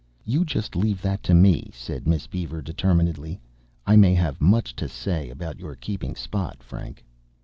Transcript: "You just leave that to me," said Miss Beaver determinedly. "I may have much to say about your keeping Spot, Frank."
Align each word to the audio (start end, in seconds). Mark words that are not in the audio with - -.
"You 0.25 0.45
just 0.45 0.75
leave 0.75 0.99
that 1.03 1.21
to 1.29 1.35
me," 1.35 1.69
said 1.75 2.07
Miss 2.07 2.25
Beaver 2.25 2.63
determinedly. 2.63 3.39
"I 3.85 3.97
may 3.97 4.15
have 4.15 4.41
much 4.41 4.75
to 4.77 4.89
say 4.89 5.29
about 5.29 5.59
your 5.59 5.75
keeping 5.75 6.15
Spot, 6.15 6.63
Frank." 6.63 7.03